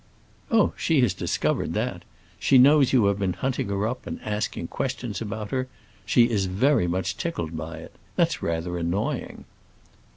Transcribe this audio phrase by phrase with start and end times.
[0.49, 2.01] "Oh, she has discovered that.
[2.39, 5.67] She knows you have been hunting her up and asking questions about her.
[6.07, 7.91] She is very much tickled by it.
[8.15, 9.45] That's rather annoying."